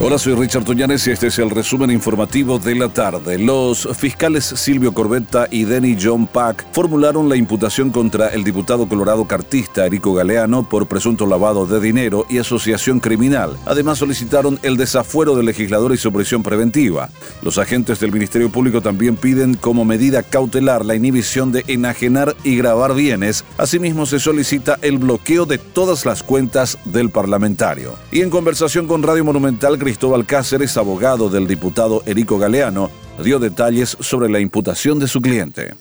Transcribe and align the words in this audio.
Hola, 0.00 0.18
soy 0.18 0.34
Richard 0.34 0.64
Toñanes 0.64 1.06
y 1.06 1.12
este 1.12 1.28
es 1.28 1.38
el 1.38 1.50
resumen 1.50 1.88
informativo 1.88 2.58
de 2.58 2.74
la 2.74 2.88
tarde. 2.88 3.38
Los 3.38 3.88
fiscales 3.96 4.44
Silvio 4.44 4.92
Corbetta 4.92 5.46
y 5.48 5.64
Denny 5.64 5.96
John 6.02 6.26
Pack 6.26 6.66
formularon 6.72 7.28
la 7.28 7.36
imputación 7.36 7.90
contra 7.90 8.28
el 8.28 8.42
diputado 8.42 8.88
colorado 8.88 9.24
cartista 9.26 9.86
Erico 9.86 10.12
Galeano 10.12 10.68
por 10.68 10.88
presunto 10.88 11.26
lavado 11.26 11.64
de 11.64 11.80
dinero 11.80 12.26
y 12.28 12.38
asociación 12.38 12.98
criminal. 12.98 13.56
Además 13.66 13.98
solicitaron 13.98 14.58
el 14.64 14.76
desafuero 14.76 15.36
del 15.36 15.46
legislador 15.46 15.94
y 15.94 15.96
su 15.96 16.12
prisión 16.12 16.42
preventiva. 16.42 17.08
Los 17.40 17.58
agentes 17.58 18.00
del 18.00 18.12
Ministerio 18.12 18.50
Público 18.50 18.82
también 18.82 19.16
piden 19.16 19.54
como 19.54 19.84
medida 19.84 20.24
cautelar 20.24 20.84
la 20.84 20.96
inhibición 20.96 21.52
de 21.52 21.64
enajenar 21.68 22.34
y 22.42 22.56
grabar 22.56 22.94
bienes. 22.96 23.44
Asimismo 23.58 24.06
se 24.06 24.18
solicita 24.18 24.76
el 24.82 24.98
bloqueo 24.98 25.46
de 25.46 25.58
todas 25.58 26.04
las 26.04 26.24
cuentas 26.24 26.78
del 26.84 27.10
parlamentario. 27.10 27.94
Y 28.10 28.22
en 28.22 28.30
conversación 28.30 28.88
con 28.88 29.04
Radio 29.04 29.24
Monumental, 29.24 29.78
Cristóbal 29.84 30.24
Cáceres, 30.24 30.78
abogado 30.78 31.28
del 31.28 31.46
diputado 31.46 32.02
Erico 32.06 32.38
Galeano, 32.38 32.90
dio 33.22 33.38
detalles 33.38 33.98
sobre 34.00 34.30
la 34.30 34.40
imputación 34.40 34.98
de 34.98 35.06
su 35.06 35.20
cliente. 35.20 35.74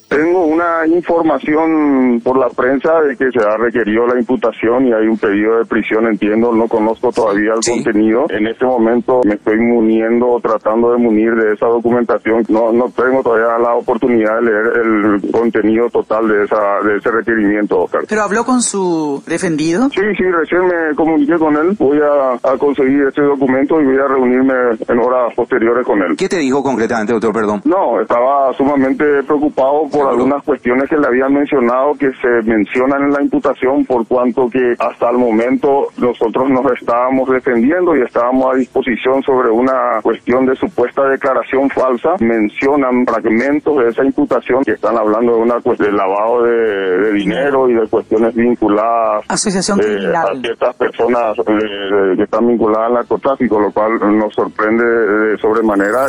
Una 0.86 0.96
información 0.96 2.22
por 2.24 2.38
la 2.38 2.50
prensa 2.50 3.02
de 3.02 3.16
que 3.16 3.32
se 3.32 3.40
ha 3.40 3.58
requerido 3.58 4.06
la 4.08 4.20
imputación 4.20 4.88
y 4.88 4.94
hay 4.94 5.08
un 5.08 5.18
pedido 5.18 5.58
de 5.58 5.66
prisión, 5.66 6.08
entiendo, 6.08 6.52
no 6.54 6.68
conozco 6.68 7.12
todavía 7.12 7.54
el 7.54 7.62
contenido. 7.66 8.26
En 8.30 8.48
este 8.48 8.66
momento 8.66 9.22
me 9.26 9.36
estoy 9.36 9.58
muniendo, 9.60 10.40
tratando 10.42 10.92
de 10.92 10.98
munir 10.98 11.34
de 11.36 11.54
esa 11.54 11.68
documentación. 11.68 12.46
No, 12.50 12.72
no 12.72 12.90
tengo 12.90 13.22
todavía 13.24 13.58
la 13.58 13.76
oportunidad 13.76 14.36
de 14.38 14.42
leer 14.42 14.66
el 14.84 15.32
contenido 15.32 15.90
total 15.90 16.28
de 16.28 16.44
esa 16.44 16.82
de 16.84 16.98
ese 16.98 17.12
requerimiento, 17.12 17.84
Oscar. 17.84 18.02
¿Pero 18.08 18.22
habló 18.22 18.44
con 18.44 18.62
su 18.62 19.24
defendido? 19.28 19.90
Sí, 19.90 20.02
sí, 20.18 20.24
recién 20.24 20.66
me 20.66 20.96
comuniqué 20.96 21.38
con 21.38 21.56
él. 21.56 21.76
Voy 21.80 22.00
a, 22.00 22.34
a 22.34 22.58
conseguir 22.58 23.04
este 23.08 23.22
documento 23.22 23.80
y 23.82 23.86
voy 23.86 23.98
a 23.98 24.08
reunirme 24.08 24.54
en 24.88 25.00
horas 25.00 25.34
posteriores 25.36 25.86
con 25.86 26.02
él. 26.02 26.16
¿Qué 26.18 26.28
te 26.28 26.38
dijo 26.38 26.62
concretamente, 26.62 27.14
perdón? 27.32 27.62
No, 27.66 28.02
estaba 28.02 28.54
sumamente 28.54 29.24
preocupado 29.24 29.88
por 29.92 30.10
algunas 30.10 30.44
cuestiones 30.44 30.73
que 30.82 30.98
le 30.98 31.08
habían 31.08 31.34
mencionado 31.34 31.94
que 31.94 32.12
se 32.14 32.50
mencionan 32.50 33.04
en 33.04 33.12
la 33.14 33.22
imputación, 33.22 33.86
por 33.86 34.06
cuanto 34.08 34.50
que 34.50 34.76
hasta 34.80 35.10
el 35.12 35.18
momento 35.18 35.88
nosotros 35.98 36.50
nos 36.50 36.66
estábamos 36.74 37.30
defendiendo 37.30 37.96
y 37.96 38.02
estábamos 38.02 38.54
a 38.54 38.58
disposición 38.58 39.22
sobre 39.24 39.50
una 39.50 40.02
cuestión 40.02 40.46
de 40.46 40.56
supuesta 40.56 41.08
declaración 41.08 41.70
falsa. 41.70 42.16
Mencionan 42.20 43.06
fragmentos 43.06 43.78
de 43.78 43.90
esa 43.90 44.04
imputación 44.04 44.64
que 44.64 44.72
están 44.72 44.98
hablando 44.98 45.36
de 45.36 45.42
una 45.42 45.60
cuestión 45.62 45.92
de 45.92 45.98
lavado 45.98 46.44
de, 46.44 47.14
dinero 47.14 47.70
y 47.70 47.74
de 47.76 47.88
cuestiones 47.88 48.34
vinculadas 48.34 49.26
Asociación 49.28 49.80
eh, 49.82 50.14
a 50.16 50.36
ciertas 50.42 50.76
personas 50.76 51.38
eh, 51.40 52.16
que 52.16 52.24
están 52.24 52.48
vinculadas 52.48 52.88
al 52.88 52.94
narcotráfico, 52.94 53.60
lo 53.60 53.72
cual 53.72 54.00
nos 54.18 54.34
sorprende 54.34 54.84
de 54.84 55.38
sobremanera. 55.38 56.08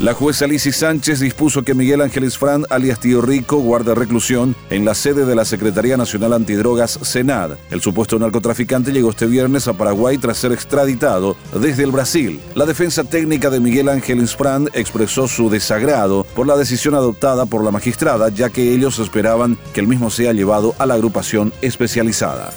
La 0.00 0.14
jueza 0.14 0.46
Alicia 0.46 0.72
Sánchez 0.72 1.20
dispuso 1.20 1.62
que 1.62 1.74
Miguel 1.74 2.00
Ángeles 2.00 2.38
Fran, 2.38 2.64
alias 2.70 3.00
Tío 3.00 3.20
Rico, 3.20 3.58
guarde 3.58 3.94
reclusión 3.94 4.56
en 4.70 4.86
la 4.86 4.94
sede 4.94 5.26
de 5.26 5.34
la 5.34 5.44
Secretaría 5.44 5.98
Nacional 5.98 6.32
Antidrogas, 6.32 6.98
Senad. 7.02 7.58
El 7.70 7.82
supuesto 7.82 8.18
narcotraficante 8.18 8.92
llegó 8.92 9.10
este 9.10 9.26
viernes 9.26 9.68
a 9.68 9.74
Paraguay 9.74 10.16
tras 10.16 10.38
ser 10.38 10.52
extraditado 10.52 11.36
desde 11.52 11.84
el 11.84 11.90
Brasil. 11.90 12.40
La 12.54 12.64
defensa 12.64 13.04
técnica 13.04 13.50
de 13.50 13.60
Miguel 13.60 13.90
Ángeles 13.90 14.34
Fran 14.34 14.70
expresó 14.72 15.28
su 15.28 15.50
desagrado 15.50 16.24
por 16.34 16.46
la 16.46 16.56
decisión 16.56 16.94
adoptada 16.94 17.44
por 17.44 17.62
la 17.62 17.70
magistrada, 17.70 18.30
ya 18.30 18.48
que 18.48 18.72
ellos 18.72 18.98
esperaban 19.00 19.58
que 19.74 19.80
el 19.80 19.86
mismo 19.86 20.08
sea 20.08 20.32
llevado 20.32 20.74
a 20.78 20.86
la 20.86 20.94
agrupación 20.94 21.52
especializada. 21.60 22.54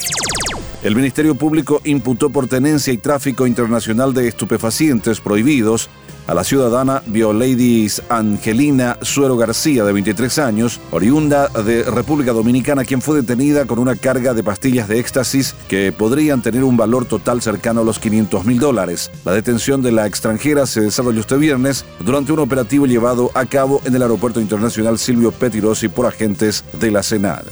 El 0.84 0.98
Ministerio 0.98 1.34
Público 1.34 1.80
imputó 1.86 2.30
por 2.30 2.48
tenencia 2.48 2.92
y 2.92 2.98
tráfico 2.98 3.48
internacional 3.48 4.14
de 4.14 4.28
estupefacientes 4.28 5.22
prohibidos 5.22 5.90
a 6.28 6.34
la 6.34 6.44
ciudadana 6.44 7.02
Violadis 7.06 8.02
Angelina 8.10 8.98
Suero 9.02 9.38
García, 9.38 9.84
de 9.84 9.94
23 9.94 10.40
años, 10.40 10.80
oriunda 10.92 11.48
de 11.48 11.84
República 11.84 12.32
Dominicana, 12.32 12.86
quien 12.86 13.02
fue 13.02 13.22
detenida 13.22 13.66
con 13.66 13.80
una 13.80 13.96
carga 13.96 14.34
de 14.34 14.44
pastillas 14.44 14.88
de 14.88 15.00
éxtasis 15.00 15.56
que 15.68 15.92
podrían 15.92 16.42
tener 16.42 16.64
un 16.64 16.78
valor 16.78 17.06
total 17.06 17.42
cercano 17.42 17.82
a 17.82 17.84
los 17.84 18.00
500 18.00 18.46
mil 18.46 18.60
dólares. 18.60 19.12
La 19.26 19.34
detención 19.34 19.82
de 19.82 19.92
la 19.92 20.08
extranjera 20.08 20.66
se 20.66 20.82
desarrolló 20.82 21.22
este 21.22 21.38
viernes 21.38 21.86
durante 22.00 22.32
un 22.32 22.40
operativo 22.40 22.86
llevado 22.86 23.32
a 23.34 23.46
cabo 23.46 23.82
en 23.86 23.96
el 23.96 24.02
Aeropuerto 24.02 24.40
Internacional 24.40 24.98
Silvio 24.98 25.32
Petirosi 25.32 25.90
por 25.90 26.06
agentes 26.06 26.64
de 26.80 26.92
la 26.92 27.04
Senad. 27.04 27.44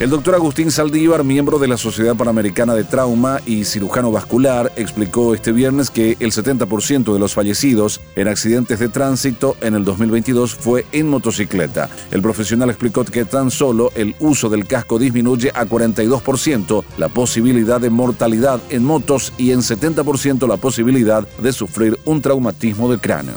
El 0.00 0.08
doctor 0.08 0.34
Agustín 0.34 0.70
Saldívar, 0.70 1.24
miembro 1.24 1.58
de 1.58 1.68
la 1.68 1.76
Sociedad 1.76 2.16
Panamericana 2.16 2.74
de 2.74 2.84
Trauma 2.84 3.38
y 3.44 3.66
cirujano 3.66 4.10
vascular, 4.10 4.72
explicó 4.76 5.34
este 5.34 5.52
viernes 5.52 5.90
que 5.90 6.16
el 6.20 6.32
70% 6.32 7.12
de 7.12 7.18
los 7.18 7.34
fallecidos 7.34 8.00
en 8.16 8.26
accidentes 8.26 8.78
de 8.78 8.88
tránsito 8.88 9.58
en 9.60 9.74
el 9.74 9.84
2022 9.84 10.54
fue 10.54 10.86
en 10.92 11.06
motocicleta. 11.10 11.90
El 12.10 12.22
profesional 12.22 12.70
explicó 12.70 13.04
que 13.04 13.26
tan 13.26 13.50
solo 13.50 13.90
el 13.94 14.16
uso 14.20 14.48
del 14.48 14.66
casco 14.66 14.98
disminuye 14.98 15.50
a 15.54 15.66
42% 15.66 16.82
la 16.96 17.10
posibilidad 17.10 17.78
de 17.78 17.90
mortalidad 17.90 18.58
en 18.70 18.84
motos 18.84 19.34
y 19.36 19.50
en 19.50 19.60
70% 19.60 20.48
la 20.48 20.56
posibilidad 20.56 21.28
de 21.28 21.52
sufrir 21.52 21.98
un 22.06 22.22
traumatismo 22.22 22.90
de 22.90 22.98
cráneo. 22.98 23.36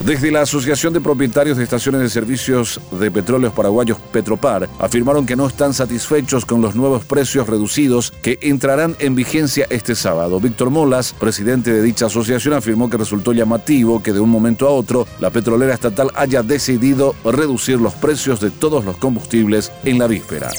Desde 0.00 0.30
la 0.30 0.42
Asociación 0.42 0.92
de 0.92 1.00
Propietarios 1.00 1.56
de 1.56 1.64
Estaciones 1.64 2.02
de 2.02 2.10
Servicios 2.10 2.78
de 2.90 3.10
Petróleos 3.10 3.54
Paraguayos 3.54 3.98
Petropar 4.12 4.68
afirmaron 4.78 5.24
que 5.24 5.36
no 5.36 5.46
están 5.46 5.72
satisfechos 5.72 6.44
con 6.44 6.60
los 6.60 6.74
nuevos 6.74 7.04
precios 7.04 7.48
reducidos 7.48 8.12
que 8.22 8.38
entrarán 8.42 8.96
en 8.98 9.14
vigencia 9.14 9.66
este 9.70 9.94
sábado. 9.94 10.40
Víctor 10.40 10.68
Molas, 10.68 11.14
presidente 11.14 11.72
de 11.72 11.80
dicha 11.80 12.06
asociación, 12.06 12.54
afirmó 12.54 12.90
que 12.90 12.98
resultó 12.98 13.32
llamativo 13.32 14.02
que 14.02 14.12
de 14.12 14.20
un 14.20 14.28
momento 14.28 14.66
a 14.66 14.72
otro 14.72 15.06
la 15.20 15.30
petrolera 15.30 15.72
estatal 15.72 16.10
haya 16.14 16.42
decidido 16.42 17.14
reducir 17.24 17.80
los 17.80 17.94
precios 17.94 18.40
de 18.40 18.50
todos 18.50 18.84
los 18.84 18.98
combustibles 18.98 19.72
en 19.84 19.98
la 19.98 20.06
víspera. 20.06 20.50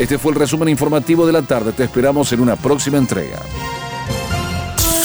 Este 0.00 0.18
fue 0.18 0.32
el 0.32 0.38
resumen 0.38 0.68
informativo 0.68 1.26
de 1.26 1.32
la 1.32 1.42
tarde. 1.42 1.72
Te 1.72 1.84
esperamos 1.84 2.32
en 2.32 2.40
una 2.40 2.56
próxima 2.56 2.98
entrega. 2.98 3.38